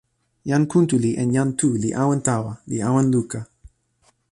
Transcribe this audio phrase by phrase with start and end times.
[0.51, 3.39] jan Kuntuli en jan Tu li awen tawa, li awen luka.